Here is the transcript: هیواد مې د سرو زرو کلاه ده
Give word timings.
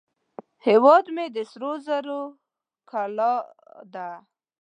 هیواد 0.67 1.05
مې 1.15 1.25
د 1.35 1.37
سرو 1.51 1.71
زرو 1.85 2.21
کلاه 2.89 3.37
ده 3.93 4.09